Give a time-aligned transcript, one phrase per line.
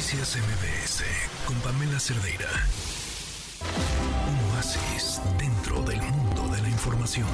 [0.00, 1.04] Noticias MBS
[1.46, 2.48] con Pamela Cerdeira.
[4.30, 7.26] Un oasis dentro del mundo de la información.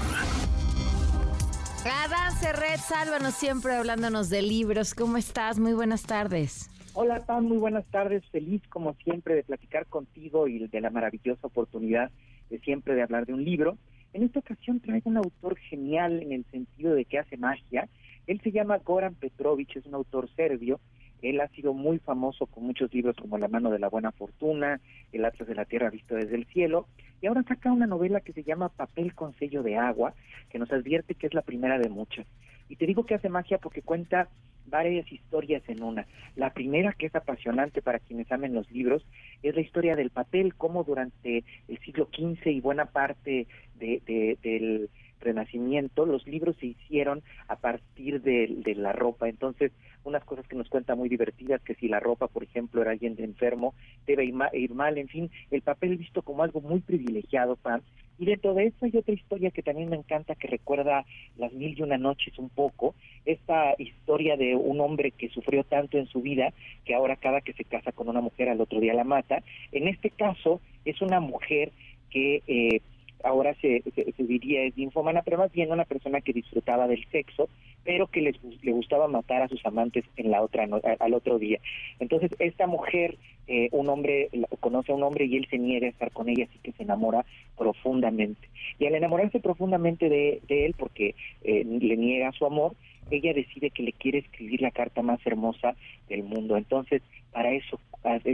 [1.84, 4.96] Adán Serret, sálvanos siempre hablándonos de libros.
[4.96, 5.60] ¿Cómo estás?
[5.60, 6.68] Muy buenas tardes.
[6.94, 8.24] Hola, Pam, muy buenas tardes.
[8.32, 12.10] Feliz, como siempre, de platicar contigo y de la maravillosa oportunidad
[12.50, 13.78] de siempre de hablar de un libro.
[14.12, 17.88] En esta ocasión traigo un autor genial en el sentido de que hace magia.
[18.26, 20.80] Él se llama Goran Petrovich, es un autor serbio
[21.22, 24.80] él ha sido muy famoso con muchos libros como La mano de la buena fortuna,
[25.12, 26.86] El atlas de la tierra visto desde el cielo,
[27.20, 30.14] y ahora saca una novela que se llama Papel con sello de agua,
[30.50, 32.26] que nos advierte que es la primera de muchas.
[32.68, 34.28] Y te digo que hace magia porque cuenta
[34.66, 36.06] varias historias en una.
[36.34, 39.06] La primera, que es apasionante para quienes amen los libros,
[39.42, 43.46] es la historia del papel, cómo durante el siglo XV y buena parte
[43.76, 44.90] de, del
[45.26, 49.28] Renacimiento, los libros se hicieron a partir de, la ropa.
[49.28, 49.72] Entonces,
[50.04, 53.16] unas cosas que nos cuenta muy divertidas, que si la ropa, por ejemplo, era alguien
[53.16, 53.74] de enfermo,
[54.06, 57.82] debe ir mal, en fin, el papel visto como algo muy privilegiado, Pam.
[58.18, 61.04] Y dentro de eso hay otra historia que también me encanta, que recuerda
[61.36, 65.98] las mil y una noches un poco, esta historia de un hombre que sufrió tanto
[65.98, 66.52] en su vida,
[66.84, 69.42] que ahora cada que se casa con una mujer al otro día la mata.
[69.72, 71.72] En este caso es una mujer
[72.10, 72.42] que...
[72.46, 72.80] Eh,
[73.24, 77.48] ahora se, se, diría es infomana, pero más bien una persona que disfrutaba del sexo,
[77.84, 81.58] pero que les, le gustaba matar a sus amantes en la otra al otro día.
[82.00, 84.28] Entonces esta mujer, eh, un hombre
[84.60, 86.82] conoce a un hombre y él se niega a estar con ella, así que se
[86.82, 87.24] enamora
[87.56, 88.48] profundamente.
[88.78, 92.74] Y al enamorarse profundamente de, él, porque eh, le niega su amor,
[93.10, 95.76] ella decide que le quiere escribir la carta más hermosa
[96.08, 96.56] del mundo.
[96.56, 97.78] Entonces, para eso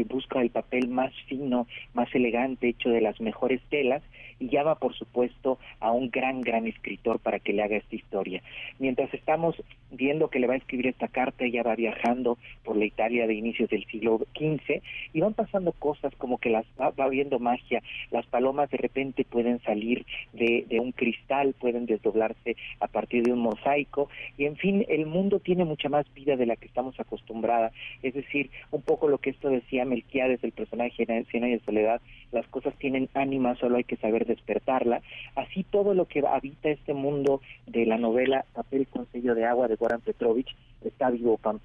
[0.08, 4.02] busca el papel más fino, más elegante, hecho de las mejores telas,
[4.38, 8.42] y llama, por supuesto, a un gran, gran escritor para que le haga esta historia.
[8.78, 9.54] Mientras estamos
[9.92, 13.34] viendo que le va a escribir esta carta, ella va viajando por la Italia de
[13.34, 18.26] inicios del siglo XV y van pasando cosas como que las va, viendo magia, las
[18.26, 24.08] palomas de repente pueden salir de, un cristal, pueden desdoblarse a partir de un mosaico
[24.38, 27.72] y en fin, el mundo tiene mucha más vida de la que estamos acostumbradas,
[28.02, 32.00] es decir, un poco lo que esto decía Melquiades, el personaje de Cien de soledad,
[32.32, 35.02] las cosas tienen ánima, solo hay que saber despertarla,
[35.36, 39.68] así todo lo que habita este mundo de la novela Papel con sello de agua
[39.68, 41.60] de Goran Petrovich está vivo, Pam.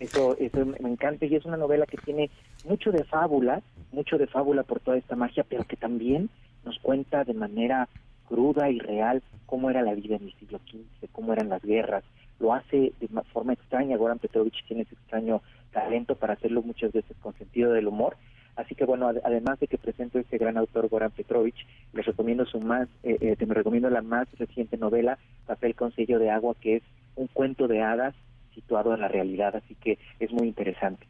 [0.00, 2.30] Eso, eso me encanta y es una novela que tiene
[2.64, 3.62] mucho de fábula,
[3.92, 6.30] mucho de fábula por toda esta magia, pero que también
[6.64, 7.88] nos cuenta de manera
[8.28, 12.04] cruda y real cómo era la vida en el siglo XV, cómo eran las guerras.
[12.40, 15.40] Lo hace de forma extraña, Goran Petrovich tiene ese extraño
[15.74, 18.16] talento para hacerlo muchas veces con sentido del humor.
[18.56, 22.46] Así que bueno, además de que presento a este gran autor Goran Petrovich, les recomiendo
[22.46, 26.30] su más, eh, eh, te me recomiendo la más reciente novela, Papel con sello de
[26.30, 26.82] agua, que es
[27.16, 28.14] un cuento de hadas
[28.54, 31.08] situado en la realidad, así que es muy interesante.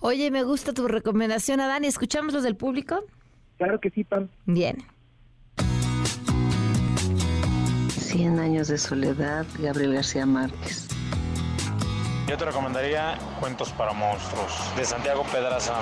[0.00, 1.84] Oye, me gusta tu recomendación, Adán.
[1.84, 3.02] ¿Y escuchamos los del público?
[3.56, 4.28] Claro que sí, Pam.
[4.44, 4.76] Bien.
[7.88, 10.93] Cien años de soledad, Gabriel García Márquez.
[12.26, 15.74] Yo te recomendaría Cuentos para monstruos, de Santiago Pedraza,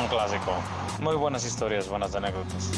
[0.00, 0.54] un clásico.
[1.00, 2.70] Muy buenas historias, buenas anécdotas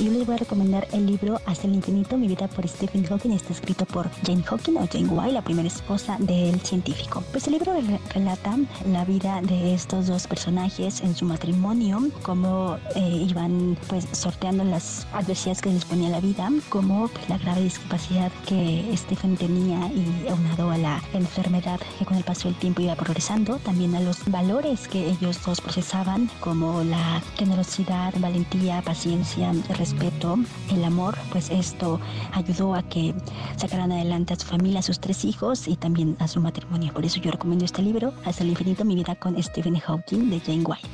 [0.00, 3.32] yo les voy a recomendar el libro Hasta el infinito, mi vida por Stephen Hawking.
[3.32, 7.22] Está escrito por Jane Hawking o Jane White, la primera esposa del científico.
[7.32, 7.74] Pues el libro
[8.14, 8.56] relata
[8.86, 15.06] la vida de estos dos personajes en su matrimonio, cómo eh, iban pues sorteando las
[15.12, 20.28] adversidades que les ponía la vida, como pues, la grave discapacidad que Stephen tenía y
[20.28, 24.24] aunado a la enfermedad que con el paso del tiempo iba progresando, también a los
[24.30, 29.89] valores que ellos dos procesaban, como la generosidad, valentía, paciencia, respeto,
[30.72, 32.00] el amor, pues esto
[32.32, 33.14] ayudó a que
[33.56, 36.92] sacaran adelante a su familia, a sus tres hijos y también a su matrimonio.
[36.92, 40.40] Por eso yo recomiendo este libro, Hasta el infinito, mi vida con Stephen Hawking de
[40.40, 40.88] Jane White.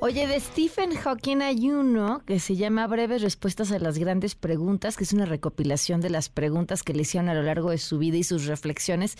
[0.00, 4.96] Oye, de Stephen Hawking hay uno que se llama Breves Respuestas a las Grandes Preguntas,
[4.96, 7.98] que es una recopilación de las preguntas que le hicieron a lo largo de su
[7.98, 9.16] vida y sus reflexiones.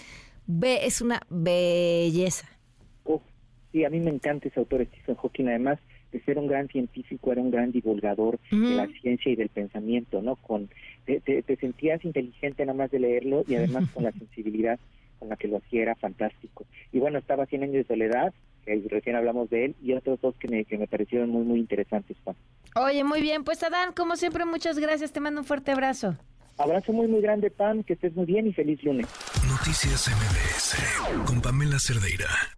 [0.47, 2.47] Ve, es una belleza.
[3.72, 5.48] sí, a mí me encanta ese autor Stephen Hawking.
[5.48, 5.78] Además,
[6.16, 10.22] de ser un gran científico, era un gran divulgador de la ciencia y del pensamiento,
[10.22, 10.36] ¿no?
[10.36, 10.68] Con
[11.04, 14.78] te, te, sentías inteligente nada más de leerlo y además con la sensibilidad
[15.18, 16.66] con la que lo hacía era fantástico.
[16.92, 18.33] Y bueno, estaba Cien años de soledad,
[18.65, 21.60] que recién hablamos de él, y otros dos que me, que me parecieron muy, muy
[21.60, 22.36] interesantes, Juan.
[22.74, 26.16] Oye, muy bien, pues Adán, como siempre, muchas gracias, te mando un fuerte abrazo.
[26.59, 29.07] Abrazo muy, muy grande, Pam, que estés muy bien y feliz lunes.
[29.48, 32.56] Noticias MBS con Pamela Cerdeira.